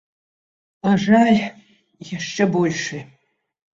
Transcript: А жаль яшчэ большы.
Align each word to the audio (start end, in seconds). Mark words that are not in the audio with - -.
А 0.91 0.93
жаль 1.03 1.39
яшчэ 2.17 2.43
большы. 2.57 2.97